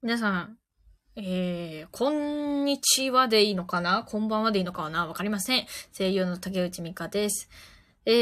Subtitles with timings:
[0.00, 0.56] 皆さん、
[1.16, 4.04] えー、こんにちはでいいのかな？
[4.04, 5.08] こんばんはでいいのかな？
[5.08, 5.66] わかりません。
[5.92, 7.48] 声優の竹内美香です。
[8.06, 8.12] え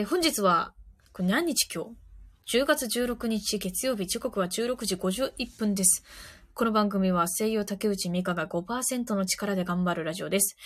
[0.00, 0.72] ー、本日は、
[1.12, 1.94] これ何日今
[2.48, 6.04] 日 ?10 月16日月曜日、時刻は16時51分です。
[6.54, 10.56] この番組は声優竹内美香が5%の力で頑張るラジオです。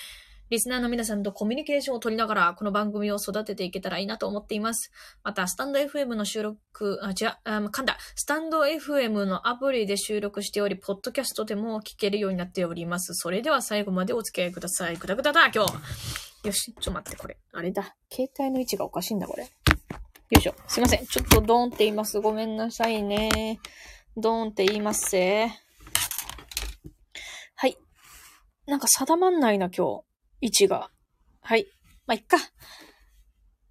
[0.51, 4.91] リスナーの皆さんとコミュニケーションを取りながら、この番組を育てていけたらいいなと思っています。
[5.23, 7.97] また、スタンド FM の収録、あ、違う、あ噛んだ。
[8.17, 13.15] スタンド FM のアプリで収録しており、ポッドキャストでも聞けるようになっております。
[13.15, 14.97] それでは最後までお付き合いください。
[14.97, 16.49] ぐだぐだだ、今日。
[16.49, 17.39] よし、ちょっと待って、これ。
[17.53, 17.95] あれだ。
[18.13, 19.45] 携帯の位置がおかしいんだ、これ。
[19.45, 19.49] よ
[20.37, 20.55] いしょ。
[20.67, 21.07] すいません。
[21.07, 22.19] ちょっとドーンって言います。
[22.19, 23.61] ごめんなさいね。
[24.17, 25.49] ドーンって言いますせ。
[27.55, 27.77] はい。
[28.67, 30.10] なんか定まんないな、今日。
[30.41, 30.91] 位置が。
[31.41, 31.67] はい。
[32.07, 32.37] まあ、いっか。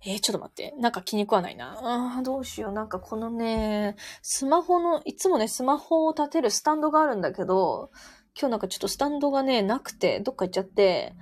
[0.05, 0.73] えー、ちょっと待って。
[0.79, 1.77] なんか気に食わないな。
[1.81, 2.71] あーどうしよう。
[2.71, 7.91] なんかこのね、スマホの、いつもね、スマホを立てるスタンドがあるんだけど、
[8.39, 11.15] 今日なんかちょっとスタンドがね、なくて、どっか行っちゃって、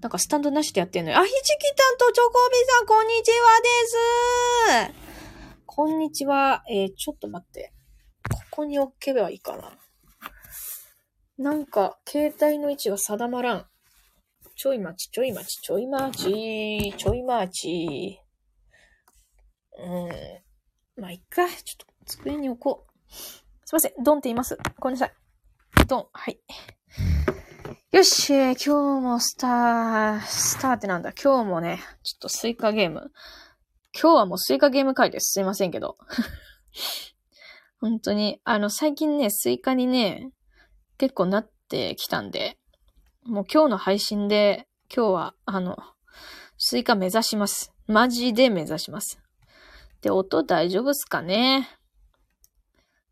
[0.00, 1.18] なんかスタンドなしでやってんのよ。
[1.18, 1.42] あ、ひじき
[1.76, 5.04] たんとチョコビさん、こんにちはです
[5.66, 6.64] こんにちは。
[6.68, 7.72] えー、ちょっと待って。
[8.30, 9.78] ここに置けばいいかな。
[11.38, 13.66] なんか、携帯の位置が定まらん。
[14.56, 18.20] ちょい待ち、ちょい待ち、ちょい待ち、ちょい待ち。
[19.78, 21.02] うん。
[21.02, 21.48] まあ、いっか。
[21.48, 23.12] ちょっと、机に置こう。
[23.12, 23.92] すいません。
[24.04, 24.56] ドンって言います。
[24.78, 25.12] ごめんなさい。
[25.88, 26.06] ドン。
[26.12, 26.38] はい。
[27.90, 31.12] よし、えー今日もスター、スターってなんだ。
[31.12, 33.10] 今日もね、ちょっとスイカゲーム。
[33.92, 35.32] 今日はもうスイカゲーム回です。
[35.32, 35.96] すいませんけど。
[37.80, 40.30] 本当に、あの、最近ね、スイカにね、
[40.98, 42.58] 結構なってきたんで、
[43.26, 45.78] もう今日の配信で、今日は、あの、
[46.58, 47.72] スイカ目指します。
[47.86, 49.18] マジで目指します。
[50.02, 51.66] で、音大丈夫っすかね？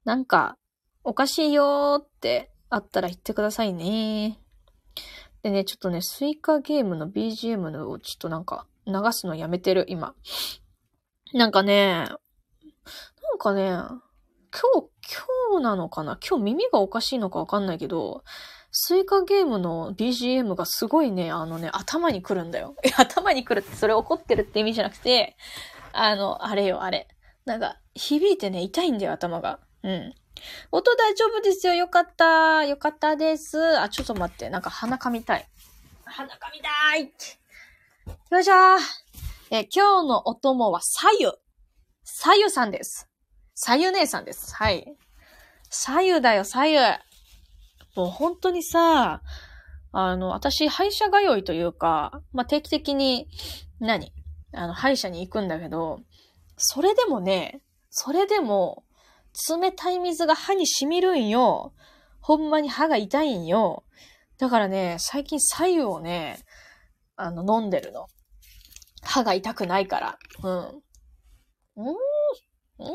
[0.05, 0.59] なんか、
[1.03, 4.39] おかしいよーってあったら言ってくださいね。
[5.43, 10.15] でね、ちょっとね、スイカゲームの BGM のをちょっとなんか流すのやめてる、今。
[11.33, 14.91] なんかね、なんかね、今日、
[15.51, 16.19] 今日なのかな？
[16.19, 18.25] 今日耳がおかしいのかわかんないけど、
[18.75, 22.75] スイカゲームの BGM がすごいね、あのね、頭に来るんだよ。
[22.83, 25.37] え、 頭に来るってそれ怒ってるって意味じゃなくて、
[25.93, 27.07] あの、あれよ、あれ。
[27.45, 29.61] なんか、響いてね、痛いんだよ、頭が。
[29.83, 30.15] うん。
[30.71, 31.75] 音大丈夫ですよ。
[31.75, 32.65] よかった。
[32.65, 33.79] よかったです。
[33.79, 34.49] あ、ちょっと待って。
[34.49, 35.47] なんか鼻噛みたい。
[36.07, 37.13] 鼻噛みたい
[38.31, 38.79] よいしょー。
[39.51, 41.35] え、今日のお供はさゆ。
[42.05, 43.07] さゆさんです。
[43.55, 44.55] さゆ姉さんです。
[44.55, 44.97] はい。
[45.69, 46.81] さゆだよ、さゆ。
[47.95, 49.23] もう本当にさ、
[49.93, 53.29] あの、私、歯医者通いというか、まあ、定期的に、
[53.81, 54.13] 何
[54.53, 56.01] あの、歯医者に行くんだけど、
[56.57, 57.61] それでもね、
[57.91, 58.85] それでも、
[59.49, 61.73] 冷たい水が歯に染みるんよ。
[62.21, 63.85] ほんまに歯が痛いんよ。
[64.39, 66.39] だからね、最近左右をね、
[67.17, 68.09] あの、飲んでるの。
[69.03, 70.19] 歯が痛くないから。
[70.43, 70.53] うん。
[70.59, 71.87] うーん。
[71.87, 72.95] うーん。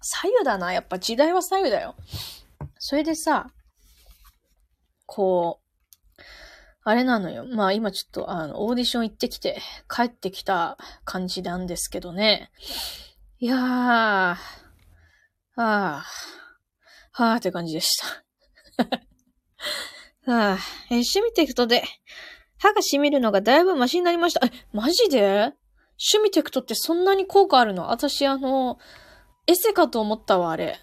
[0.00, 0.72] 左右だな。
[0.72, 1.94] やっぱ時代は左右だよ。
[2.78, 3.50] それでさ、
[5.06, 6.22] こう、
[6.84, 7.44] あれなのよ。
[7.44, 12.50] まあ今ちょっとあの、オーディション行ってきて、帰ってきた感じなんですけどね。
[13.40, 18.06] いやー、あー、はーって感じでした。
[20.32, 20.58] はあ、
[20.90, 21.82] えー、シュミテクトで、
[22.58, 24.46] 歯が染みるのがだいぶマシになりました。
[24.46, 25.52] え、マジで？
[25.96, 27.90] シュミテクトってそんなに効果あるの？
[27.90, 28.78] 私あの、
[29.46, 30.78] エセかと思ったわ、あれ。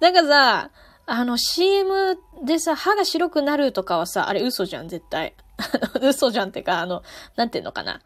[0.00, 0.70] なんかさ、
[1.06, 5.34] あの CM でさ、歯が白くなるとかはさ、あれ嘘じゃん、絶対。
[6.02, 7.02] 嘘じゃんってか、あの、
[7.36, 8.02] なんていうのかな。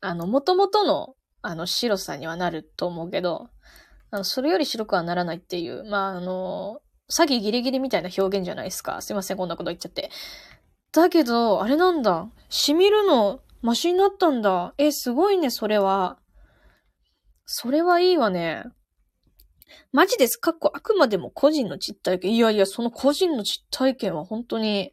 [0.00, 3.50] あの、元々の、あの、白さにはなると思うけど、
[4.10, 6.80] あの、それより白くはならないっていう、まあ、あの、
[7.10, 9.02] 詐欺ギリギリみたいな表現じゃないですか。
[9.02, 10.10] すいません、こんなこと言っちゃって。
[10.92, 12.28] だけど、あれなんだ。
[12.48, 14.74] 染みるの、マシになったんだ。
[14.78, 16.18] え、すごいね、それは。
[17.44, 18.64] それはいいわね。
[19.92, 20.36] マジです。
[20.36, 22.34] かっこ、あくまでも個人の実体験。
[22.34, 24.92] いやいや、その個人の実体験は本当に、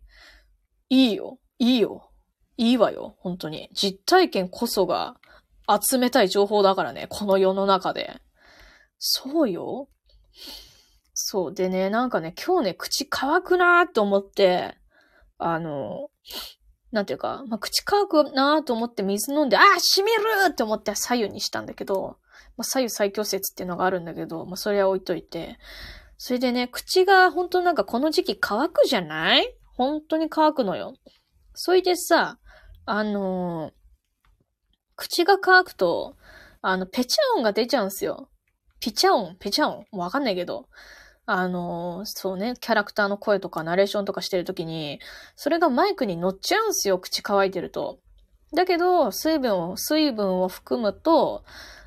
[0.90, 1.40] いいよ。
[1.60, 2.12] いいよ。
[2.58, 3.16] いいわよ。
[3.20, 3.70] 本当に。
[3.74, 5.16] 実体験こそが
[5.82, 7.08] 集めたい情報だからね。
[7.10, 8.20] この世の中で。
[8.98, 9.88] そうよ。
[11.14, 11.54] そう。
[11.54, 14.78] でね、なんかね、今日ね、口乾くなーって思って、
[15.38, 16.10] あの、
[16.92, 20.18] なんていうか、まあ、口乾くなーと思って水飲んで、あーしみる
[20.50, 22.18] って思って左右にしたんだけど、
[22.58, 25.58] まあ、左右最強説っていうのがあるんだけど、まあ、それは置いといて。
[26.18, 29.56] それでね、口が本当なんかこの時期乾くじゃない？
[29.76, 30.94] 本当に乾くのよ。
[31.54, 32.40] それでさ、
[32.86, 33.80] あのー
[34.96, 36.18] 口が乾くと、
[36.62, 38.28] あの、ペチャ音が出ちゃうんすよ。
[38.82, 40.68] ピチャオン、ピチャオン、わかんないけど、
[41.32, 45.00] あの、そうね、キャラクターの声とかナレーションとかしてるときに、
[45.36, 48.00] それがマイクに乗っちゃうんすよ、口乾いてると。
[48.52, 51.44] だけど、水分を、水分を含むと、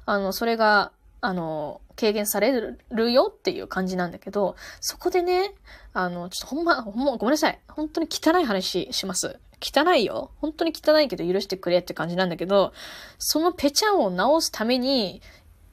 [0.06, 5.54] あの、それが、あの、軽減されるよっていう感じなんだけど、そこでね、
[5.92, 7.58] あの、ちょっとほんま、ほんま、ごめんなさい。
[7.68, 9.40] 本当に汚い話します。
[9.60, 10.30] 汚いよ。
[10.40, 12.72] 本当に汚いけど許してくれって感じなんだけど、
[13.18, 15.20] そのペチャンを直すために、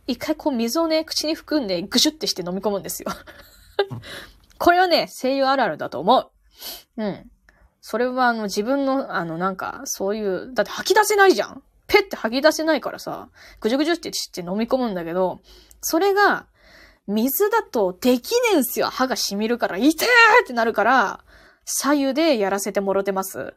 [0.08, 3.10] 一回こう水をね、口に含んでぐしゅってして飲み込むんですよ。
[4.58, 6.32] これはね、声優あるあるだと思う。
[6.98, 7.32] うん。
[7.82, 11.64] それはあの自分の、あのなんか、そういう、だって吐き出せないじゃん。
[11.88, 13.30] ペって吐き出せないからさ、
[13.62, 15.40] ぐじゅぐじゅってして飲み込むんだけど、
[15.82, 16.46] それが、
[17.08, 18.88] 水だとできねえんすよ。
[18.88, 20.08] 歯が染みるから、痛ー
[20.44, 21.24] ってなるから、
[21.66, 23.56] 左右でやらせてもろてます。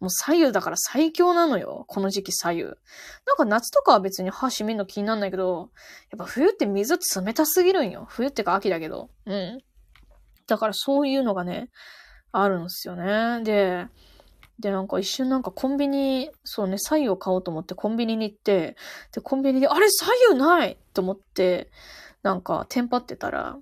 [0.00, 1.84] もう左右だから最強なのよ。
[1.86, 2.64] この時期左右。
[2.64, 5.70] なんか夏とかは別に歯染みるの気になんないけど、
[6.10, 8.06] やっぱ冬って水冷たすぎるんよ。
[8.08, 9.10] 冬ってか秋だけど。
[9.26, 9.58] うん。
[10.46, 11.68] だからそういうのがね、
[12.32, 13.42] あるんですよね。
[13.44, 13.86] で、
[14.58, 18.76] で、なんか一瞬なんかコンビニ、そうね、左右を買おうと思ってコンビニに行って、
[19.12, 21.70] で、コンビニで、あれ左右ないと思って、
[22.22, 23.58] なんかテンパってたら、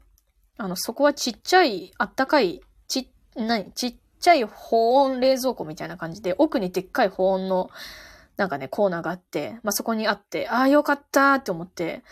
[0.57, 7.71] あの、そこはちっちゃい、あったかい、ち、なに、ちっちゃい保温冷蔵庫みたいな感じで、奥にでっかい保温の、
[8.37, 12.03] なんかね、コーナーがあって、まあ、そこにあって、ああ、よかったって思って、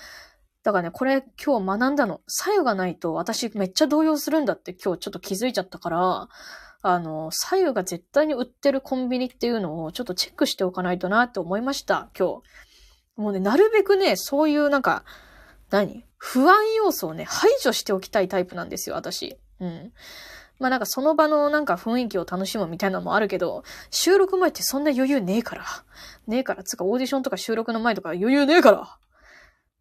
[0.63, 2.21] だからね、これ今日学んだの。
[2.27, 6.29] 左右がないと私めっちゃ動揺するんだって今日ちょっと気づいちゃったから、
[6.83, 12.43] あの、左右が絶対に売ってるコンビニっていうのをちょっとチェックしておかないとなって思いました、今
[13.17, 13.21] 日。
[13.21, 15.05] もうね、なるべくね、そういうなんか、
[15.71, 16.05] 何？
[16.19, 19.39] 不安要素をね、排除しておきたいタイプなんですよ、私。
[19.61, 19.93] うん。
[20.59, 25.65] まあなんかその場のなんか雰囲気を楽しむみたいなのもあるけど、収録前ってそんな余裕ねえから。
[26.27, 26.63] ねえから。
[26.63, 28.79] つかオーディションとか収録の前とか余裕ねえから。
[28.79, 28.89] も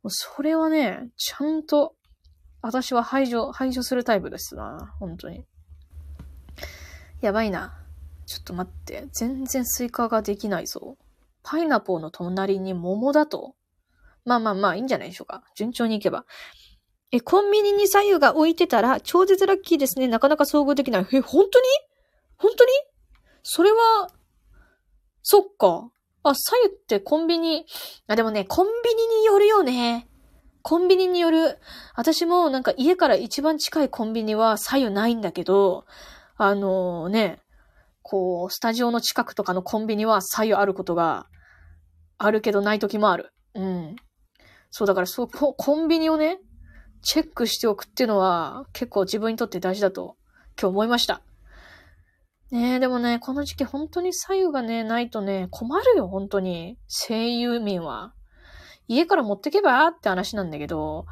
[0.05, 1.95] うそれはね、ちゃんと、
[2.61, 4.95] 私は排除、排除するタイプですな。
[4.99, 5.43] 本当に。
[7.21, 7.73] やばいな。
[8.25, 9.07] ちょっと待って。
[9.13, 10.97] 全然スイカができないぞ。
[11.43, 13.55] パイナポーの隣に桃だと
[14.25, 15.43] まあまあまあ、いいんじゃないでしょうか。
[15.55, 16.25] 順調にいけば。
[17.11, 20.07] え、コンビニに左右が置いてたら、超絶ラッキーですね。
[20.07, 21.07] なかなか遭遇できない。
[21.11, 21.65] え、本当に？
[22.37, 22.71] 本当に？
[23.43, 24.09] それは、
[25.21, 25.89] そっか。
[26.23, 27.65] あ、左右ってコンビニ、
[28.07, 30.07] あ、でもね、コンビニによるよね。
[30.63, 31.59] コンビニによる。
[31.95, 35.85] 私もなんか家から一番近いコンビニは左右ないんだけど、
[36.37, 37.39] あのー、ね、
[38.01, 41.27] こう、スタジオの近くとかのコンビニは左右あることが
[42.17, 43.31] あるけどない時もある。
[43.53, 43.95] うん。
[44.71, 46.39] そう、だからそう、コンビニをね、
[47.05, 50.17] チェックしておくっていうのは結構自分にとって大事だと
[50.59, 51.21] 今日思いました。
[52.51, 56.77] ねえ、でもね、この時期本当に左右がね、ないとね、困るよ、本当に。
[56.87, 58.13] 声優民は。
[58.87, 61.05] 家から持ってけばって話なんだけど、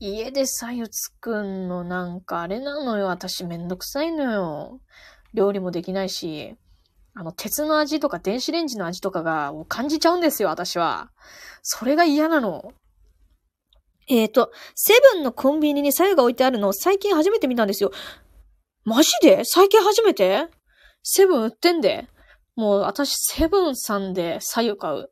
[0.00, 4.80] 家で左右作んのなんかあれなのよ、私めんどくさいのよ。
[5.34, 6.56] 料理もできないし、
[7.14, 11.10] あの、鉄の味とか電子レンジの味とかがを感じちゃうんですよ、私は。
[11.62, 12.72] それが嫌なの。
[14.08, 17.92] えっ、ー、と、セブンのコンビニに左右が置いてあるのを最近初めて見たんですよ。
[18.84, 19.42] マジで？
[19.44, 20.46] 最近初めて？
[21.02, 22.08] セブン売ってんで？
[22.56, 25.10] もう私セブンさんで左右買う。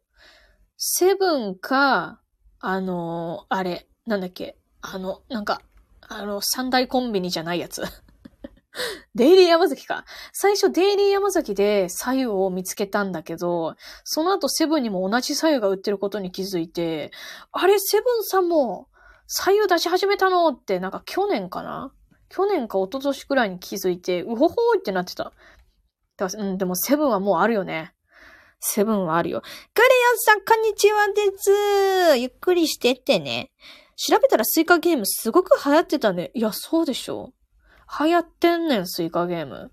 [0.77, 2.21] セブンか、
[2.59, 5.61] あのー、あれ、なんだっけ、あの、なんか、
[6.01, 7.83] あの、三大コンビニじゃないやつ。
[9.14, 10.04] デイリー山崎か。
[10.33, 17.11] 最初デイリー山崎で左右を見つけたんだけど、その後セブンにも同じ左右が売ってることに気づいて、
[17.52, 18.88] あれ、セブンさんも
[19.26, 21.92] 左右出し始めたのって、なんか去年かな？
[22.28, 25.33] 去年か一昨年くらいに気づいて、うほほーってなってた。
[26.18, 27.92] うん、でもセブンはもうあるよね。
[28.59, 29.42] セブンはあるよ。
[29.75, 32.18] ガレアンさん、こんにちはです。
[32.18, 33.52] ゆっくりしてってね。
[33.97, 36.30] 調べたらスイカゲームすごく流行ってたね。
[36.35, 37.33] いや、そうでしょ。
[38.00, 39.71] 流行ってんねん、スイカゲーム。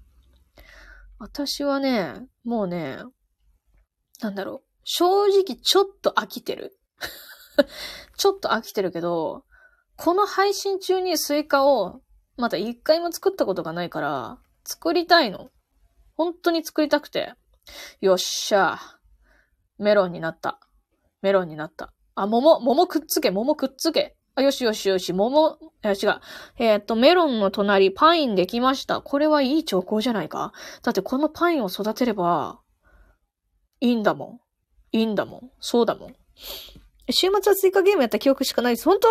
[1.19, 2.99] 私はね、もうね、
[4.21, 4.69] なんだろう。
[4.83, 6.77] 正直ちょっと飽きてる。
[8.17, 9.45] ちょっと飽きてるけど、
[9.95, 12.01] この配信中にスイカを
[12.37, 15.49] まだ一回も作ったことがないから、作りたいの。
[16.15, 17.33] 本当に作りたくて。
[18.01, 18.79] よっしゃ。
[19.77, 20.59] メロンになった。
[21.21, 21.93] メロンになった。
[22.15, 24.15] あ、桃、桃くっつけ、桃くっつけ。
[24.35, 26.21] あ、よしよしよし、桃、いや違う。
[26.57, 29.01] えー、っと、メロンの隣、パインできました。
[29.01, 30.53] これはいい兆候じゃないか？
[30.81, 32.59] だってこのパインを育てれば、
[33.79, 34.97] いいんだもん。
[34.97, 35.51] いいんだもん。
[35.59, 36.15] そうだもん。
[37.11, 38.73] 週末はスイカゲームやった記憶しかない？
[38.73, 38.85] です。
[38.85, 39.07] 本当？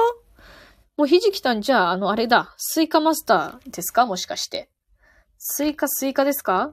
[0.96, 2.54] もうひじきたんじゃあ、あの、あれだ。
[2.56, 4.06] スイカマスターですか？
[4.06, 4.70] もしかして。
[5.38, 6.72] スイカスイカですか？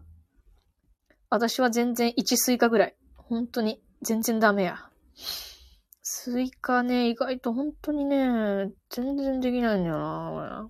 [1.29, 2.95] 私は全然1スイカぐらい。
[3.15, 3.79] 本当に。
[4.01, 4.89] 全然ダメや。
[6.11, 10.67] スイカね、意外と本当にね、全然できないんだよな、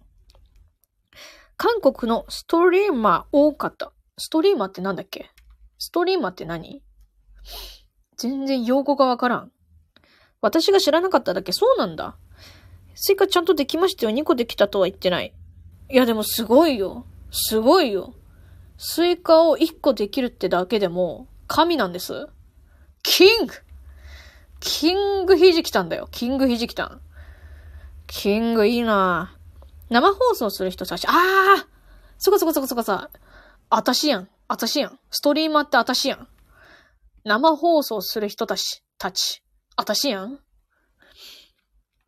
[1.55, 3.93] 韓国のストリーマー多かった。
[4.17, 5.31] ストリーマーってなんだっけ？
[5.77, 6.83] ストリーマーって何？
[8.17, 9.51] 全然用語がわからん。
[10.41, 12.17] 私が知らなかっただけ、そうなんだ。
[12.93, 14.11] スイカちゃんとできましたよ。
[14.11, 15.33] 2個できたとは言ってない。
[15.89, 17.05] いや、でもすごいよ。
[17.31, 18.13] すごいよ。
[18.77, 22.27] スイカを1個できるってだけでも、神なんです。
[23.03, 23.53] キング
[24.59, 26.07] キングひじきたんだよ。
[26.11, 27.01] キングひじきたん。
[28.07, 29.37] キングいいな
[29.89, 31.67] 生放送する人たち、ああ
[32.17, 33.09] そこそこそこそこさ、
[33.69, 34.29] あたしやん。
[34.47, 34.99] あたしやん。
[35.11, 36.27] ストリーマーってあたしやん。
[37.23, 39.43] 生放送する人たち、たち、
[39.75, 40.39] あたしやん。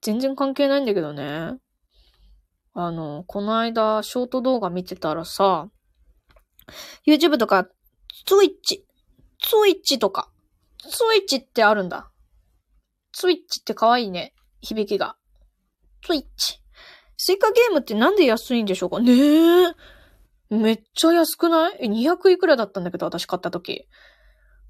[0.02, 1.58] 全然関係ないんだけどね。
[2.74, 5.70] あの、この間、ショート動画見てたらさ、
[7.06, 7.68] YouTube とか、
[8.26, 8.86] ツイッチ、
[9.40, 10.30] ツイッチとか、
[10.80, 12.11] ツイッチってあるんだ。
[13.14, 14.34] ツイッチって可愛いね。
[14.62, 15.16] 響きが。
[16.06, 16.62] ツイッチ。
[17.18, 19.00] スイカゲームってなんで安いんでしょうか？
[19.00, 19.12] ね
[19.70, 19.74] え。
[20.50, 21.78] めっちゃ安くない？
[21.82, 23.88] え、200いくらだったんだけど、私買った時。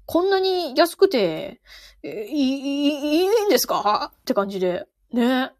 [0.04, 1.60] こんなに安くて、
[2.02, 4.12] え、いい、いいんですか？
[4.14, 4.86] って感じで。
[5.12, 5.52] ね。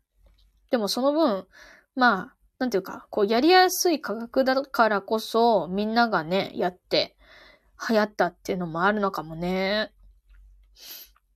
[0.71, 1.47] でもその分、
[1.95, 7.17] まあ、なんていうか、こう、やりやすい価格だからこそ、みんながね、やって、
[7.89, 9.93] 流行ったっていうのもあるのかもね。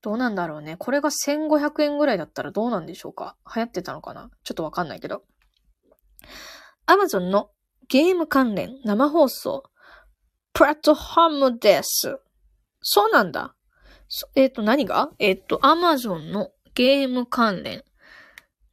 [0.07, 0.77] どうなんだろうね。
[0.77, 3.35] これが1500円ぐらいだったらどうなんでしょうか？
[3.53, 4.31] 流行ってたのかな？
[4.45, 5.25] ちょっとわかんないけど。
[6.87, 7.51] Amazon の
[7.89, 9.65] ゲーム関連生放送、
[10.53, 12.21] プラットフォームです。
[12.83, 13.57] そうなんだ。
[14.37, 15.11] えっ、ー、と、何が？
[15.19, 17.83] えっ、ー、と、Amazon のゲーム関連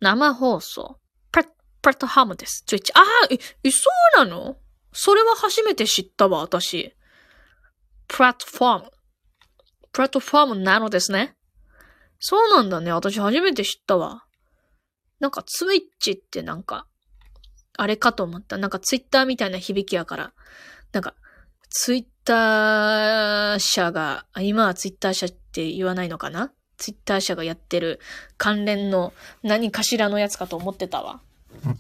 [0.02, 1.00] 生放送、
[1.32, 1.46] プラ
[1.94, 2.63] ットフォームです。
[2.68, 3.90] ちょ1ああ、え、え、そ
[4.22, 4.58] うなの？
[4.92, 6.96] それは初めて知ったわ、私。
[8.08, 8.92] プラットフォーム。
[9.93, 11.35] プラットフォームなのですね。
[12.19, 12.91] そうなんだね。
[12.91, 14.25] 私初めて知ったわ。
[15.19, 16.88] なんかツイッチってなんか、
[17.77, 18.57] あれかと思った。
[18.57, 20.33] なんかツイッターみたいな響きやから。
[20.91, 21.15] なんか、
[21.69, 26.51] ツイッター社が、今はツイッター社って言わないのかな？
[26.77, 28.00] ツイッター社がやってる
[28.38, 31.21] 関連の何かしらのやつかと思ってたわ。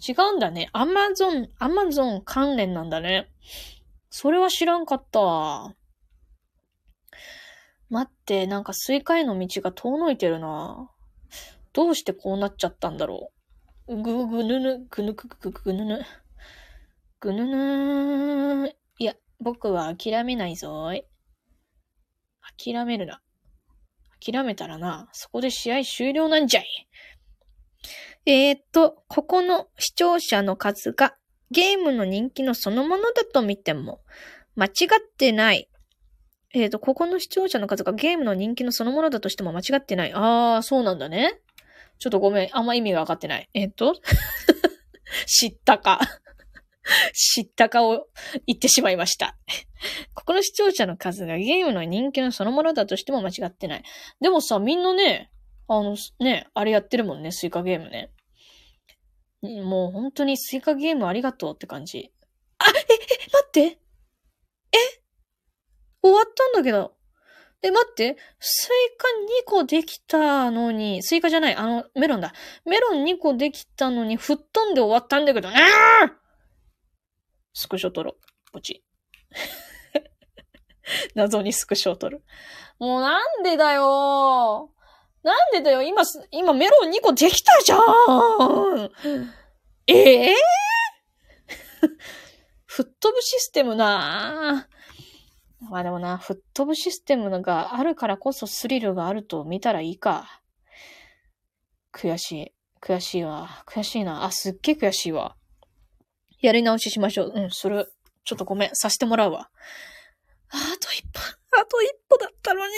[0.07, 0.69] 違うんだね。
[0.71, 3.29] アマゾン、アマゾン関連なんだね。
[4.09, 5.73] それは知らんかったわ。
[7.93, 10.89] 待って、なんかスイカへの道が遠のいてるな。
[11.73, 13.31] どうしてこうなっちゃったんだろ
[13.87, 14.01] う。
[14.01, 16.01] ぐ、ぐぬぬ、ぐぬくくくぐぬぬ。
[17.19, 21.05] ぐぬぬいや、僕は諦めないぞい。
[22.57, 23.21] 諦めるな。
[24.19, 26.89] 諦めたらな、そこで試合終了なんじゃい。
[28.25, 31.15] えー、っと、ここの視聴者の数が
[31.51, 34.01] ゲームの人気のそのものだと見ても
[34.55, 35.69] 間違ってない
[36.53, 40.13] えっ、ー、と、ここの視聴者の数がゲームの人気のそのものだとしても間違ってない。
[40.13, 41.41] あー、そうなんだね。
[41.99, 42.49] ちょっとごめん。
[42.53, 43.49] あんま意味がわかってない。
[43.53, 43.95] えっ、ー、と？
[45.25, 45.99] 知ったか
[47.13, 48.07] 知ったかを
[48.45, 49.37] 言ってしまいました。
[50.13, 53.83] ここの視聴者の数がゲームの人気のそのものだとしても間違ってない。
[54.21, 55.31] でもさ、みんなね、
[55.67, 58.11] あの、ね、あれやってるもんね、スイカゲームね。
[59.41, 62.11] もう本当にスイカゲームありがとうって感じ。
[62.59, 62.97] あ、え、え、
[63.31, 63.79] 待って
[64.71, 65.02] え？
[66.03, 66.93] 終わったんだけど。
[67.63, 68.17] え、待って。
[68.39, 72.33] スイカ2個できたのに、スイカじゃない、あの、メロンだ。
[72.65, 75.55] メロン2個できたのに、吹っ飛んで終わったんだけど、ね
[77.53, 78.51] スクショ撮ろう。
[78.51, 78.83] ポチ。
[81.15, 82.23] 謎にスクショを撮る。
[82.79, 84.71] もうなんでだよ
[85.23, 88.91] なんでだよ今、今メロン2個できたじゃん
[89.87, 91.87] ええー、
[92.65, 94.82] 吹っ飛ぶシステムなぁ。
[95.69, 100.41] まあでもな、吹っ飛ぶシステムがあるからこそスリルがあると見たらいいか。
[101.93, 102.53] 悔しい。
[102.81, 103.63] 悔しいわ。
[103.65, 104.25] 悔しいな。
[104.25, 105.35] あ、すっげえ悔しいわ。
[106.41, 107.33] やり直ししましょう。
[107.33, 107.93] うん、する。
[108.25, 108.69] ちょっとごめん。
[108.73, 109.49] させてもらうわ。
[110.49, 111.19] あと一歩。
[111.59, 112.73] あと一歩だったのに。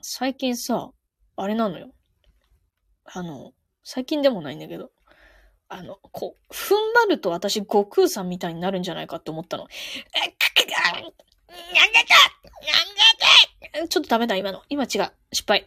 [0.00, 0.90] 最近さ、
[1.36, 1.92] あれなのよ。
[3.04, 3.52] あの、
[3.84, 4.90] 最近でもないんだけど。
[5.68, 9.66] あの、こう、踏ん張ると私、悟空さんみたいになるんじゃないかって思ったの。
[13.88, 14.62] ちょっとダメだ、今の。
[14.68, 15.12] 今違う。
[15.32, 15.60] 失敗。
[15.60, 15.66] っ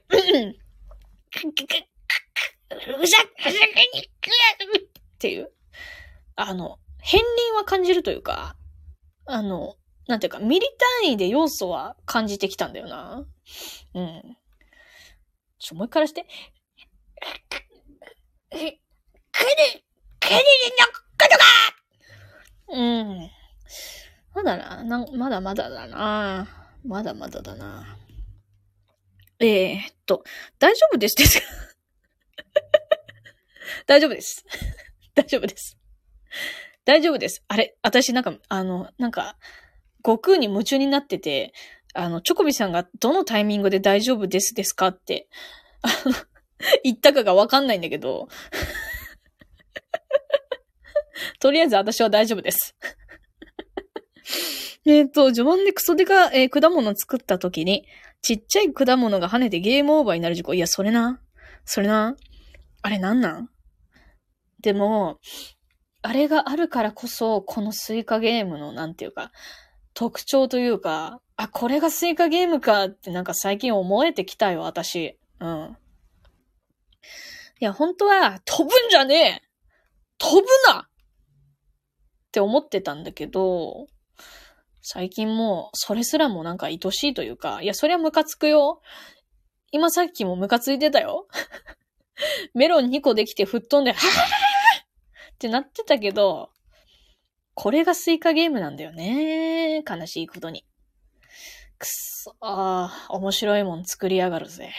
[5.19, 5.51] ていう。
[6.35, 8.55] あの、片鱗は感じるというか、
[9.25, 9.75] あの、
[10.07, 10.67] なんていうか、ミリ
[11.03, 13.23] 単位で要素は感じてきたんだよな。
[13.93, 14.37] うん。
[15.59, 16.25] ちょ、もう一回して。
[18.49, 19.83] くる
[20.37, 20.43] リリ
[20.79, 20.93] のこ
[22.67, 23.29] とがうん。
[24.33, 26.47] まだな、な、まだまだだな。
[26.85, 27.97] まだまだだな。
[29.39, 30.23] えー、っと、
[30.59, 31.45] 大丈夫ですですか？
[33.87, 34.45] 大丈夫です。
[35.15, 35.77] 大丈夫です。
[36.85, 37.43] 大丈夫です。
[37.47, 39.37] あれ、私なんか、あの、なんか、
[40.05, 41.53] 悟空に夢中になってて、
[41.93, 44.87] あの、チョコビさんがどのタイミングで大丈夫ですですか？
[44.87, 45.27] って、
[45.81, 46.15] あの、
[46.83, 48.29] 言ったかがわかんないんだけど、
[51.39, 52.75] とりあえず私は大丈夫です。
[54.85, 57.85] えっと、序盤でクソデカ、えー果物作った時に、
[58.21, 60.53] ちっちゃい果物が跳ねてゲームオーバーになる事故。
[60.53, 61.21] いや、それな。
[61.65, 62.15] それな。
[62.81, 63.49] あれなんなん？
[64.61, 65.19] でも、
[66.01, 69.31] あれがあるからこそ、このスイカゲームの、なんていうか、
[69.93, 75.17] 特徴というか、あ、これがスイカゲームかってなんか最近思えてきたよ、私。
[75.39, 75.77] うん。
[77.59, 79.47] いや、本当は、飛ぶんじゃねえ
[80.17, 80.87] 飛ぶな
[82.31, 83.87] って思ってたんだけど、
[84.81, 88.81] 最近もう、それすらもなんか愛しいというか、いや、そりゃムカつくよ。
[89.71, 91.27] 今さっきもムカついてたよ。
[92.55, 94.01] メロン2個できて吹っ飛んで、はぁ
[95.33, 96.51] ってなってたけど、
[97.53, 99.83] これがスイカゲームなんだよね。
[99.83, 100.65] 悲しいことに。
[101.77, 104.71] くっそー、面白いもん作りやがるぜ。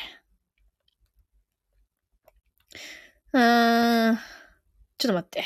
[3.35, 4.19] うーん。
[4.97, 5.45] ちょっと待って。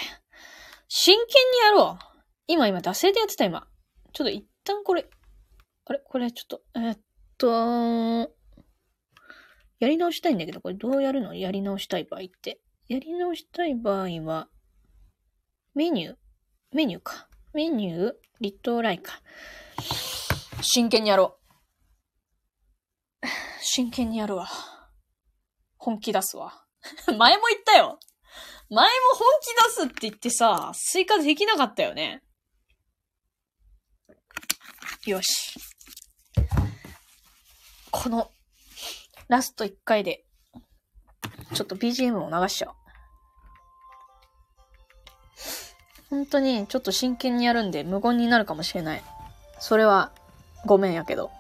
[0.89, 2.05] 真剣にやろう。
[2.47, 3.67] 今、今、惰性でやってた、今。
[4.13, 5.09] ちょっと一旦これ、
[5.85, 6.01] あれ？
[6.01, 6.99] これちょっと、えっ
[7.39, 8.31] と、
[9.79, 11.35] やり直したいんだけど、これどうやるの？
[11.35, 12.61] やり直したい場合って。
[12.89, 14.49] やり直したい場合は、
[15.75, 16.17] メニュー、
[16.73, 17.29] メニューか。
[17.53, 19.21] メニュー、リトライか。
[20.63, 21.39] 真剣にやろ
[23.23, 23.27] う。
[23.61, 24.49] 真剣にやるわ。
[25.77, 26.65] 本気出すわ。
[27.19, 27.99] 前も言ったよ。
[28.69, 29.47] 前も本気
[29.79, 32.23] 出すって言ってさ、追加できなかったよね。
[35.07, 35.59] よし。
[37.93, 38.31] この、
[39.29, 40.25] ラスト1回で、
[41.55, 42.75] ちょっと BGM を流しちゃう。
[46.11, 49.03] 本当に、ちょっと真剣にやるんで無言になるかもしれない。
[49.61, 50.13] それは、
[50.65, 51.31] ごめんやけど。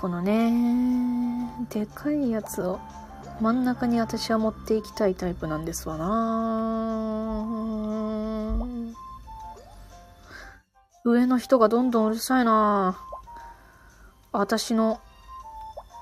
[0.00, 0.50] このね、
[1.68, 2.80] でかいやつを
[3.38, 7.36] 真ん中に私は持っていきたいタイプなんですわな。
[11.04, 12.98] 上の人がどんどんうるさいな。
[14.32, 15.02] 私の、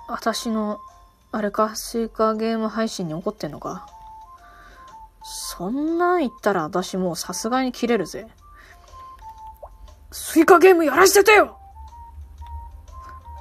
[0.07, 0.79] 私の、
[1.33, 3.89] あれか、スイカゲーム配信に怒ってんのか。
[5.25, 8.29] そんなん言ったら私もうさすがに切れるぜ。
[10.13, 11.58] スイカゲームやらせてよ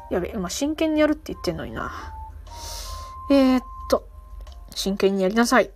[0.10, 1.92] やべ、今真剣にやるって言ってんのにな。
[3.30, 4.08] えー、っと、
[4.74, 5.72] 真剣にやりなさい。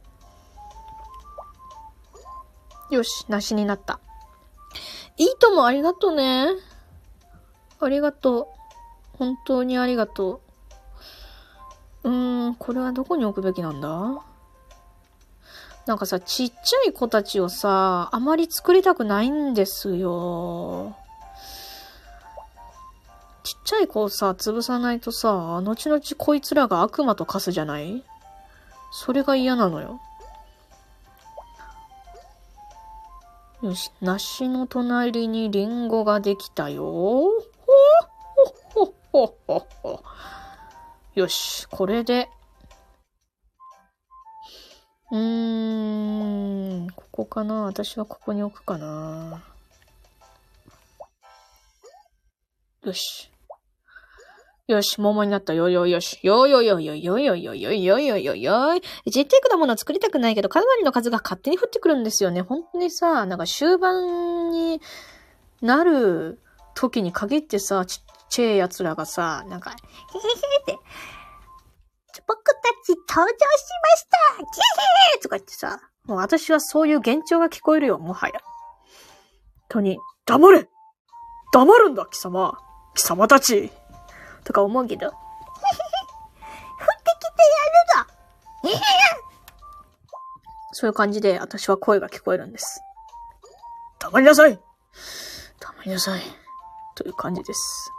[2.90, 4.00] よし、なしになった。
[5.18, 6.48] いいともありがとうね。
[7.80, 8.48] ありがとう。
[9.18, 10.42] 本当にありがと
[12.04, 12.10] う。
[12.10, 14.24] うーん、これはどこに置くべきなんだ？
[15.88, 20.96] なんかさ、ちっちゃい子たちをさ、あまり作りたくないんですよ。
[23.64, 28.04] ちっちゃい子をさ、潰さないとさ、後々こいつらが悪魔と化すじゃない？
[28.92, 30.02] それが嫌なのよ。
[33.62, 36.84] よし、梨の隣にリンゴができたよ。
[36.84, 37.30] ほ
[38.74, 40.04] ほほほほほ。
[41.14, 42.30] よし、これで。
[45.12, 47.66] うーん、ここかな？
[47.66, 49.44] 私はここに置くかな
[52.84, 53.31] よし。
[54.72, 56.20] よし、桃になったよよよし。
[56.24, 58.82] よよよよよよよよよよよよい。
[58.82, 62.42] ちっちゃい果物作りたくないけど、かなりの数が勝手に降ってくるんですよね。
[62.42, 64.82] 本当にさ、なんか終盤に
[65.62, 66.40] なる
[66.76, 69.78] 時に限ってさ、ちっちゃい奴らがさ、なんか、へへへ
[70.62, 70.80] って、
[72.28, 72.52] 僕た
[72.86, 73.38] ち登場し
[73.84, 78.34] ましたキヘーとか言ってさ、もう私はそういう幻聴が聞こえるよ、もはや。
[78.34, 78.42] 本
[79.70, 80.70] 当に、黙れ
[81.54, 82.58] 黙るんだ、貴様
[82.96, 83.72] 貴様たち
[84.44, 85.22] とか思うけど、降ってき
[88.64, 88.80] てやるぞ
[90.74, 92.82] そういう感じで私は声が聞こえるんです。
[94.00, 94.60] 黙りなさい
[95.60, 96.22] 黙りなさい。
[96.96, 97.92] という感じです。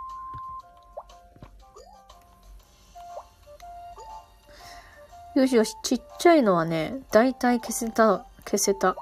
[5.34, 8.96] よしよし、ちっちゃいのはね、だいたい消せた、消せた。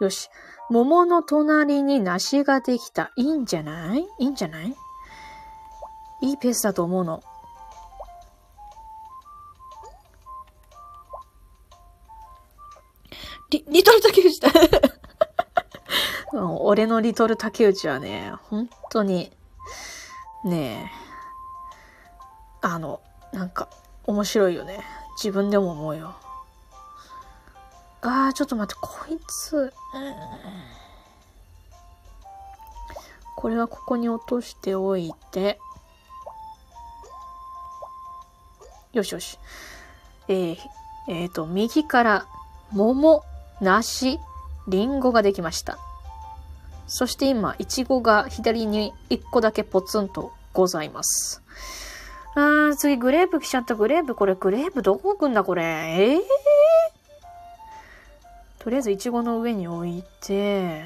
[0.00, 0.30] よし。
[0.70, 3.10] 桃の隣に梨ができた。
[3.16, 4.00] いいんじゃない？
[4.00, 4.76] いいんじゃない？
[6.24, 7.22] いいペースだと思うの。
[13.50, 14.48] リ、リトル竹内だ。
[16.32, 19.36] うん俺のリトル竹内はね、本当に、
[20.44, 20.90] ね
[22.62, 23.68] え、あの、なんか、
[24.06, 24.82] 面白いよね。
[25.16, 26.14] 自分でも思うよ。
[28.00, 29.72] あー、ちょっと待って、こいつ、うん
[33.36, 35.58] これはここに落としておいて、
[38.94, 39.38] よしよし。
[40.28, 40.56] えー、
[41.08, 42.26] えーと、右から、
[42.72, 43.22] 桃、
[43.60, 44.18] 梨、
[44.68, 45.78] リンゴができました。
[46.86, 51.42] そして今、いちごが左に1個だけポツンとございます。
[52.34, 53.74] あー、次、グレープ来ちゃった。
[53.74, 55.62] グレープ、これ、グレープどこ置くんだ、これ？
[55.62, 56.20] えー、
[58.58, 60.84] とりあえず、いちごの上に置いて、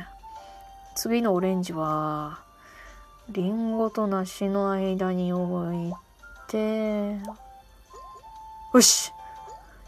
[0.96, 2.40] 次のオレンジは、
[3.30, 5.92] リンゴと梨の間に置い
[6.48, 7.18] て、
[8.74, 9.12] よし。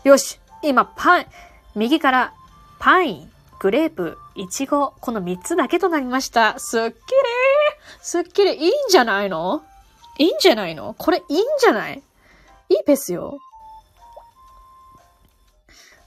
[0.05, 0.41] よし。
[0.63, 1.27] 今、パン、
[1.75, 2.33] 右から、
[2.79, 6.59] パイン、グレープ、イチゴ、この3つだけとなりました。
[6.59, 6.99] すっきり。
[8.01, 8.55] すっきり。
[8.55, 9.63] いいんじゃないの？
[10.19, 10.95] いいんじゃないの？
[10.97, 12.03] これいいんじゃない？
[12.71, 13.39] いいペースよ。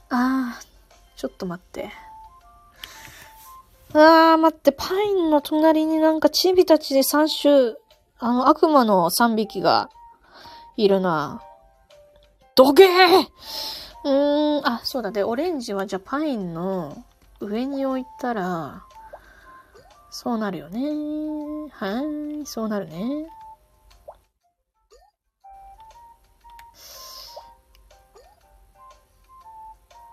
[0.09, 0.65] あー、
[1.15, 1.91] ちょっと待って。
[3.93, 7.75] あー、待って、パインの隣になんかチビたちで3種、
[8.17, 9.91] あの、悪魔の3匹が
[10.75, 11.43] いるな。
[12.55, 12.87] どけー
[14.05, 17.03] うーん、あ、そうだで、オレンジはじゃあパインの
[17.39, 18.83] 上に置いたら、
[20.11, 20.79] そうなるよね。
[21.71, 22.01] は
[22.41, 23.27] い、そうなるね。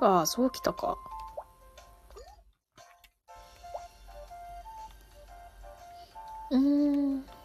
[0.01, 0.97] ああ、そうきたか。
[6.51, 7.40] うーん。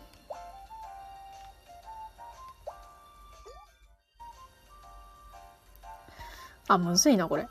[6.67, 7.47] あ、むずいな、これ。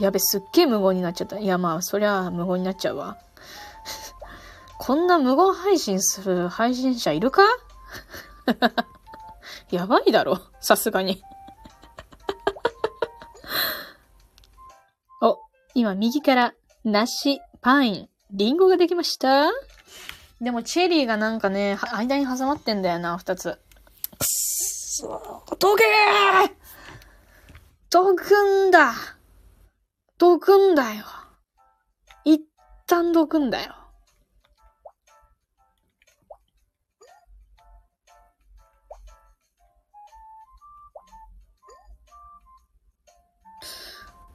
[0.00, 1.38] やべ、すっげえ無言になっちゃった。
[1.38, 3.18] いや、まあ、そりゃ無言になっちゃうわ。
[4.78, 7.42] こんな無言配信する配信者いるか？
[9.70, 11.22] やばいだろ、さすがに。
[15.22, 15.38] お、
[15.74, 19.50] 今右から梨、パイン、リンゴができました？
[20.40, 23.52] でもチェリーがなんかね、間に挟まってんだよな、二つ。
[23.52, 23.58] くっ
[24.26, 26.52] そー、どけー
[27.92, 28.24] どく
[28.68, 28.94] んだ
[30.16, 31.04] どくんだよ。
[32.24, 32.40] 一
[32.86, 33.74] 旦どくんだよ。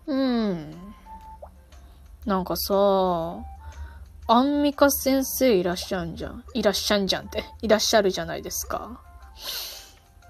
[0.06, 0.94] うん。
[2.28, 2.76] なんかさ、
[4.28, 6.44] アンミカ先生いらっしゃんじゃん。
[6.54, 7.44] いらっしゃんじゃんって。
[7.64, 9.02] いらっしゃるじゃないですか。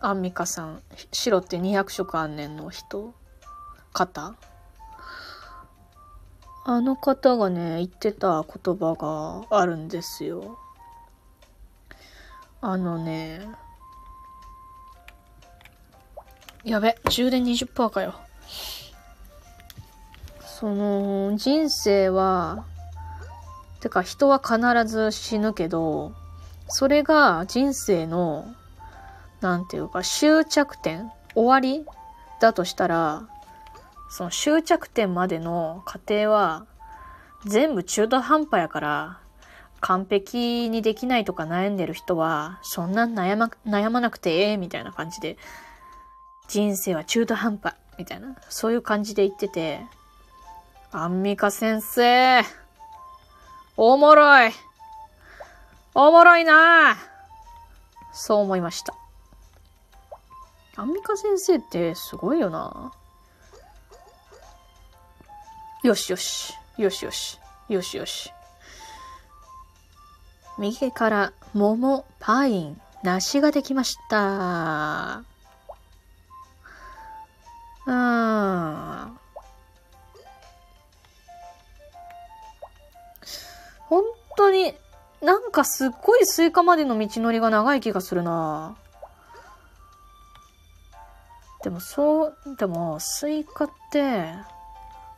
[0.02, 0.82] アンミカさん。
[1.12, 3.14] 白って200色あんねんの人？
[3.94, 4.36] 方？
[6.66, 10.60] あの方がね、言ってた言葉があるんですよ。
[12.60, 13.48] あのね、
[16.66, 18.16] やべ、充電20%かよ。
[20.42, 22.66] その、人生は、
[23.80, 26.12] てか人は必ず死ぬけど、
[26.68, 28.54] それが人生の、
[29.42, 31.86] なんていうか、終着点終わり
[32.40, 33.28] だとしたら、
[34.10, 36.66] その終着点までの過程は、
[37.46, 39.20] 全部中途半端やから、
[39.80, 45.38] 完璧にできないとか悩んでる人は、そんな悩ま、悩まなくてええ、みたいな感じで、
[46.48, 49.82] 人生は中途半端、みたいな、そういう感じで言ってて、
[50.92, 52.42] アンミカ先生、
[53.76, 54.52] おもろい。
[55.94, 56.96] おもろいな
[58.14, 58.94] そう思いました。
[60.78, 62.92] アンミカ先生ってすごいよな
[65.84, 66.54] よしよし。
[66.78, 67.40] よしよし。
[67.68, 68.32] よしよし。
[70.60, 75.24] 右から桃、パイン、梨ができました。
[77.88, 79.18] うーん。
[83.86, 84.04] 本
[84.36, 84.76] 当に、
[85.22, 88.76] なんかすっごいスイカまでの道のりが長い気がするな
[91.64, 94.34] でもそう、でもスイカって、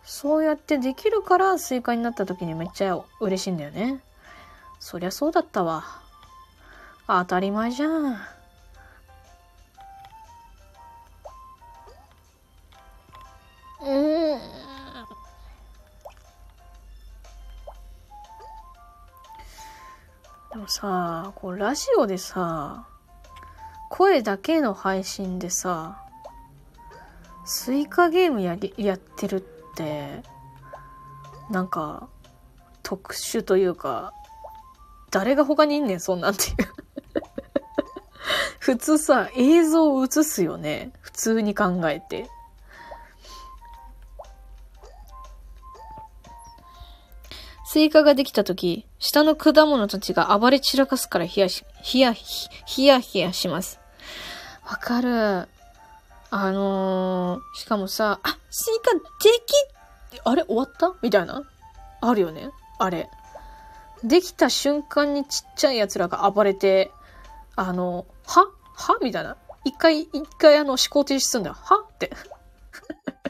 [0.04, 4.02] そうやってできるからスイカになった時にめっちゃ嬉しいんだよね。
[4.80, 5.84] そりゃそうだったわ。
[7.08, 8.04] 当たり前じゃん。
[8.06, 8.20] うん。
[20.52, 22.88] でもさ、こうラジオでさ、
[23.90, 26.04] 声だけの配信でさ、
[27.52, 30.22] スイカゲームやり、やってるって、
[31.50, 32.08] なんか、
[32.84, 34.14] 特殊というか、
[35.10, 36.56] 誰が他にいんねん、そんなんていう。
[38.60, 40.92] 普通さ、映像を映すよね。
[41.02, 42.30] 普通に考えて。
[47.66, 53.80] スイカができたとき、下の果物たちが暴れ散らかすからヒヤし、ヒヤ、ヒヤヒヤします。
[54.70, 55.50] わかる。
[56.32, 59.00] あのー、しかもさ、あ、スイカで
[60.14, 60.94] き、あれ終わった？
[61.02, 61.44] みたいな？
[62.02, 62.52] あるよね？
[62.78, 63.10] あれ。
[64.04, 66.92] できた瞬間にちっちゃい奴らが暴れて、
[67.56, 68.48] あの、は？
[68.76, 68.98] は？
[69.02, 69.38] みたいな？
[69.66, 71.56] 一回、一回あの思考停止するんだよ。
[71.60, 71.84] は？
[71.84, 72.12] って。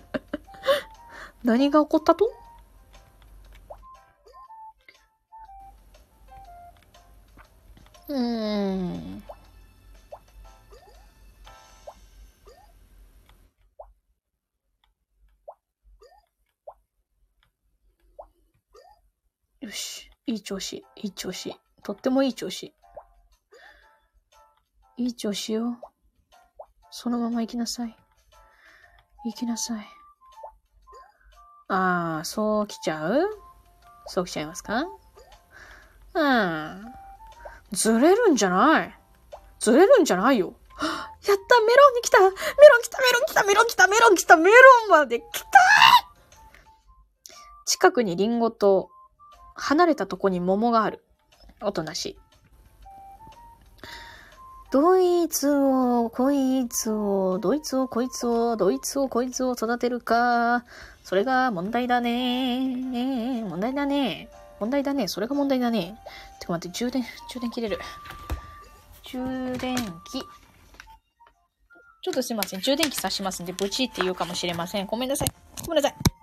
[1.43, 2.31] 何が起こったと？
[8.09, 9.23] うーん。
[19.69, 20.10] よし。
[20.25, 20.84] いい調子。
[20.95, 21.55] いい調子。
[21.84, 22.73] とってもいい調子。
[24.97, 25.77] いい調子よ。
[26.89, 27.95] そのまま行きなさい。
[29.25, 29.86] 行きなさい。
[31.67, 33.29] ああ、そう来ちゃう？
[34.08, 34.86] そう来ちゃいますか？
[36.15, 36.86] うん。
[37.71, 38.99] ずれるんじゃない？
[39.60, 40.55] ずれるんじゃないよ。
[40.82, 42.34] やったメロンに来たメロン
[42.82, 44.55] 来たメロン来たメロン来たメロン来たメロ
[44.88, 45.47] ンまで来た
[47.67, 48.89] 近くにリンゴと
[49.60, 51.04] 離れたとこに桃がある。
[51.62, 52.17] おとなしい。
[54.72, 60.63] ドイツを、こいつを、ドイツを、こいつを、ドイツを、こいつを育てるか。
[61.04, 63.43] それが問題だね。
[63.50, 64.30] 問題だね。
[64.60, 65.08] 問題だね。
[65.08, 65.98] それが問題だね。
[66.39, 67.80] てか待って、充電、充電切れる。
[69.04, 70.22] 充電器。
[72.02, 72.62] ちょっとすいません。
[72.62, 74.86] 充電器挿しますんで、ブチって言うかもしれません。
[74.86, 75.28] ごめんなさい。
[75.65, 75.95] ごめんなさ。
[75.95, 76.18] い。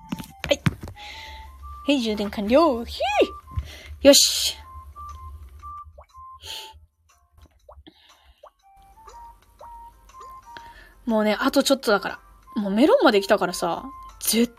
[1.87, 2.85] はい、充電完了。
[2.85, 4.57] ひーよし。
[11.05, 12.19] もうね、あとちょっとだから。
[12.57, 13.85] もうメロンまで来たからさ、
[14.19, 14.57] 絶対い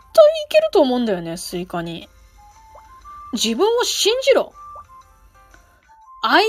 [0.48, 2.08] けると思うんだよね、スイカに。
[3.34, 4.54] 自分を信じろ。
[6.22, 6.42] I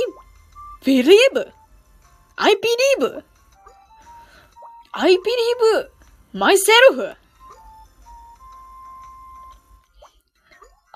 [0.82, 1.14] believe.
[2.38, 3.24] I believe.
[4.94, 5.90] I believe
[6.34, 7.18] myself.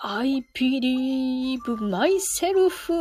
[0.06, 2.92] I believe myself.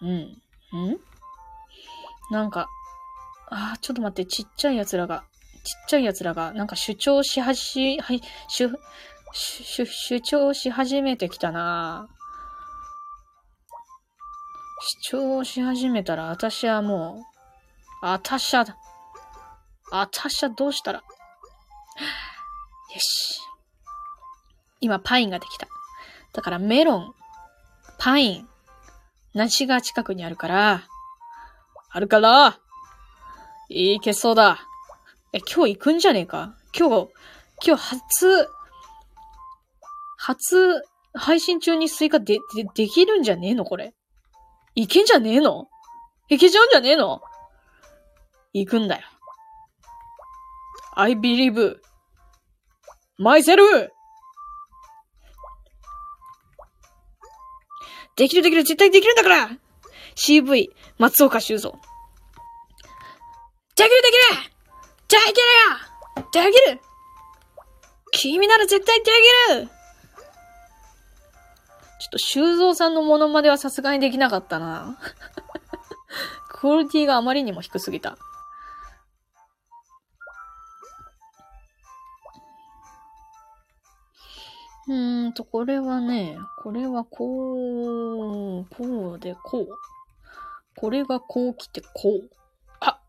[0.00, 0.08] うん。
[0.08, 1.00] ん？
[2.30, 2.68] なんか、
[3.50, 5.24] あーちょっと待って、ちっちゃい奴らが、
[5.62, 8.70] ちっちゃい奴らが、なんか主張しはし、はい、主、
[9.34, 12.08] 主、主張し始めてきたな
[15.04, 17.29] 主張し始めたら、私はもう、
[18.02, 18.64] あたしゃ。
[19.92, 21.00] あたしゃどうしたら？
[21.00, 21.04] よ
[22.98, 23.40] し。
[24.80, 25.68] 今、パインができた。
[26.32, 27.14] だから、メロン、
[27.98, 28.48] パイン、
[29.34, 30.82] 梨が近くにあるから、
[31.90, 32.58] あるから、
[33.68, 34.60] いけそうだ。
[35.32, 36.54] え、今日行くんじゃねえか？
[36.76, 37.10] 今日、
[37.66, 38.48] 今日初、
[40.16, 40.82] 初、
[41.12, 43.94] 配信中にスイカで、で、できるんじゃねえのこれ？
[44.74, 45.68] いけんじゃねえの？
[46.28, 47.20] いけちゃうんじゃねえの？
[48.52, 49.02] 行くんだよ。
[50.96, 51.76] I believe
[53.18, 53.88] myself!
[58.16, 59.50] できるできる絶対できるんだから
[60.16, 61.78] !CV 松岡修造。
[63.76, 64.50] できるできる
[65.08, 66.80] できるよできる
[68.12, 69.68] 君なら絶対できる
[72.00, 74.98] ちょっと修造さんのモノマネはさすがにできなかったな。
[76.48, 78.18] クオリティがあまりにも低すぎた。
[84.90, 89.68] うーんと、これはね、これはこう、こうでこう。
[90.76, 92.30] これがこう来てこう。
[92.80, 93.00] あ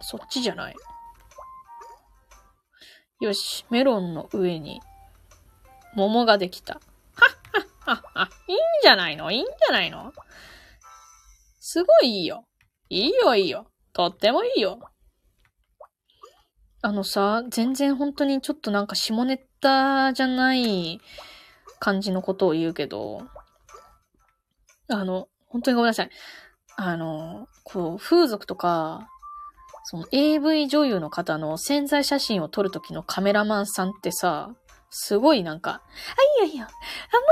[0.00, 0.74] そっちじゃない。
[3.20, 4.80] よし、メロンの上に、
[5.94, 6.74] 桃ができた。
[6.74, 8.28] はっはっはっは。
[8.48, 9.30] いいんじゃないの？
[9.30, 10.12] いいんじゃないの？
[11.60, 12.46] すごいいいよ。
[12.88, 13.66] いいよいいよ。
[13.92, 14.80] とってもいいよ。
[16.82, 21.00] あのさ、全然本当にちょっとなんか下ネタじゃない
[21.80, 23.22] 感じのことを言うけど、
[24.88, 26.10] あの、本当にごめんなさい。
[26.76, 29.08] あの、こう、風俗とか、
[29.84, 34.54] その AV 女優の方の潜在写真を撮るときのカメラマンさんってさ、
[34.90, 35.82] すごいなんか、あ、
[36.42, 36.66] いいよいいよ。
[36.66, 36.74] あ、もう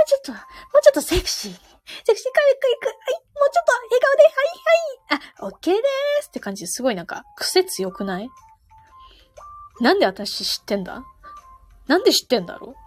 [0.06, 1.52] ちょっと、もうちょっとセクシー。
[1.52, 2.86] セクシーかゆくいく。
[2.86, 5.22] はい、もうちょっと笑顔で、はいはい。
[5.40, 8.28] あ、オッケーでーすって感じですごいなんか、癖強くない？
[9.80, 11.04] なんで私知ってんだ？
[11.86, 12.85] なんで知ってんだろう？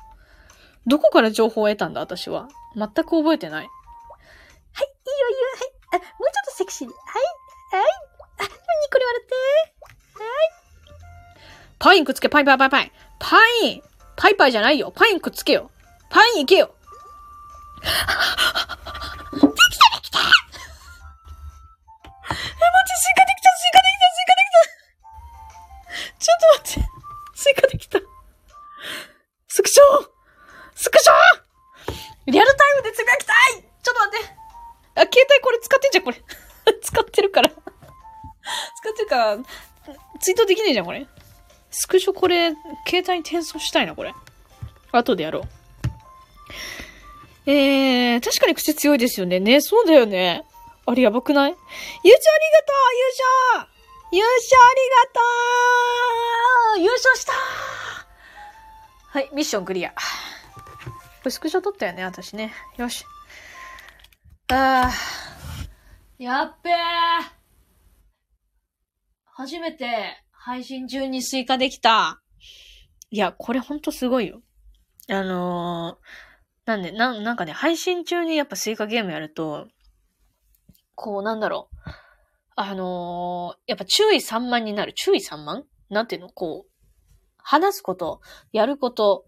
[0.87, 2.49] どこから情報を得たんだ私は？
[2.75, 3.65] 全く覚えてない。
[3.65, 3.71] は
[4.83, 5.41] い、いいよいいよ、
[5.91, 6.01] はい。
[6.01, 6.93] あ、もうちょっとセクシーに。
[6.93, 7.03] はい、
[7.77, 7.91] はい。
[8.39, 8.49] あ、にっ
[8.91, 9.35] こり笑って。
[10.23, 10.29] はい。
[11.77, 12.91] パインくっつけ、パインパインパインパイン。
[13.19, 13.83] パイン
[14.15, 14.91] パイパイじゃないよ。
[14.95, 15.69] パインくっつけよ。
[16.09, 16.73] パインいけよ。
[17.81, 18.01] できたで
[20.01, 20.31] きたえ、マジ
[22.95, 24.59] スイカできたスイカできたスイカできた
[26.19, 26.89] ちょっと待って。
[27.35, 27.99] スイカできた。
[29.47, 29.83] スクショ
[30.81, 31.13] スクショ
[32.31, 33.35] リアルタイムでつぶやきたい
[33.83, 34.27] ちょっと待って。
[34.95, 36.23] あ、携帯これ使ってんじゃん、これ。
[36.81, 37.49] 使ってるから。
[37.49, 37.55] 使
[38.89, 39.37] ってるから、
[40.21, 41.05] ツイートできねえじゃん、これ。
[41.69, 42.51] スクショこれ、
[42.87, 44.13] 携帯に転送したいな、これ。
[44.93, 45.43] 後でやろう。
[47.45, 49.39] えー、確かに口強いですよね。
[49.39, 50.45] ね、そうだよね。
[50.85, 51.51] あれやばくない？
[51.51, 51.65] 優勝
[52.03, 53.03] ありがとう優
[53.57, 53.69] 勝
[54.11, 55.21] 優勝ありがと
[56.77, 57.33] う優勝した
[59.11, 59.93] はい、ミッションクリア。
[61.19, 62.53] これスクショ撮ったよね、私ね。
[62.77, 63.05] よし。
[64.47, 66.23] あー。
[66.23, 66.73] やっべー。
[69.25, 72.21] 初めて配信中にスイカできた。
[73.09, 74.41] いや、これほんとすごいよ。
[75.09, 79.67] あのー、なんで、な、なんかね、配信中にやっぱスイカゲームやると、
[80.95, 81.89] こう、なんだろう。
[82.55, 84.93] あのー、やっぱ注意散漫になる。
[84.93, 85.63] 注意散漫？
[85.89, 86.29] なんていうの？
[86.29, 86.71] こう、
[87.37, 89.25] 話すこと、やること、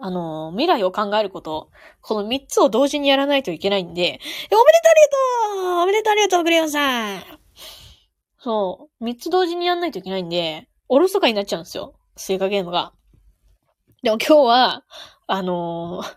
[0.00, 7.22] あの、未来を考えること、この三つを同時にやらないといけないんで、おめでとうありがとうおめでとうありがとうクレヨンさん
[8.38, 11.94] そう、三つ同時にやんないといけないんで、おろそかになっちゃうんですよ。
[12.16, 12.92] スイカゲームが。
[14.02, 14.84] でも今日は、
[15.26, 16.16] あのー、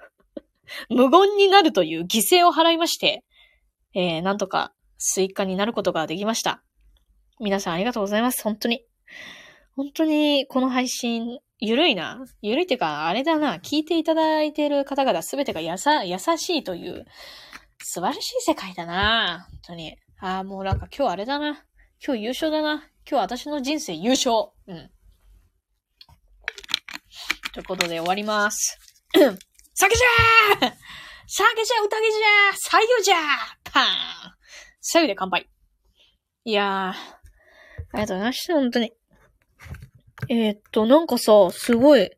[0.93, 3.23] 無言になるという犠牲を払いまして、
[3.93, 6.61] えー、なんとかスイカになることができました。
[7.39, 8.43] 皆さんありがとうございます。
[8.43, 8.83] 本当に。
[9.75, 12.23] 本当に、この配信、ゆるいな。
[12.41, 13.57] ゆるいっていうか、あれだな。
[13.57, 17.05] 聞いていただいている方々すべてがやさ、優しいという、
[17.83, 19.47] 素晴らしい世界だな。
[19.49, 19.97] 本当に。
[20.19, 21.63] ああ、もうなんか今日あれだな。
[22.05, 22.87] 今日優勝だな。
[23.09, 24.51] 今日私の人生優勝。
[24.67, 24.89] うん。
[27.53, 28.77] ということで終わります。
[29.73, 30.73] 酒じゃー
[31.29, 33.19] 酒じゃ宴じゃー左右じゃー
[33.71, 33.85] パーン
[34.81, 35.49] 左右で乾杯。
[36.45, 36.95] いやー、あ
[37.93, 38.93] りがとうございました、本当に。
[40.29, 42.09] えー、っと、なんかさ、すごい、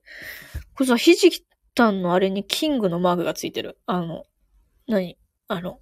[0.74, 1.46] これさ、ひじき
[1.76, 3.80] たんのあれにキングのマークがついてる。
[3.86, 4.26] あの、
[4.88, 5.18] 何？
[5.48, 5.80] あの、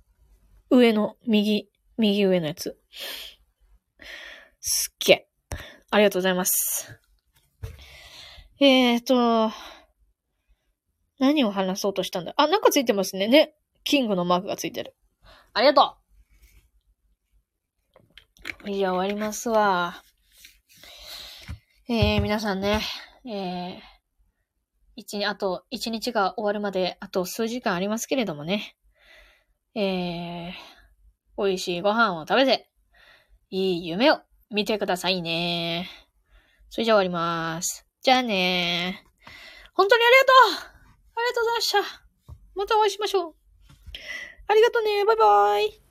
[0.69, 2.77] 上の、右、右上のやつ。
[4.59, 5.27] すっげえ。
[5.91, 6.99] ありがとうございます。
[8.59, 9.51] えーと、
[11.19, 12.33] 何を話そうとしたんだ？
[12.37, 13.27] あ、なんかついてますね。
[13.27, 13.53] ね。
[13.83, 14.95] キングのマークがついてる。
[15.53, 15.95] ありがと
[18.65, 20.03] ういや、終わりますわ。
[21.89, 22.81] えー、皆さんね、
[23.25, 23.79] えー、
[24.97, 28.75] 一、あと、一日が終わるまで、あと数時間ありますけれどもね。
[29.73, 30.51] えー、
[31.37, 32.69] 美味しいご飯を食べて、
[33.49, 34.19] いい夢を
[34.51, 35.89] 見てくださいね。
[36.69, 37.87] それじゃあ終わります。
[38.01, 39.03] じゃあね
[39.73, 40.69] 本当にありがとう
[41.15, 42.03] ありがとうございました。
[42.55, 43.35] またお会いしましょう。
[44.47, 45.05] ありがとうね。
[45.05, 45.86] バイバイ。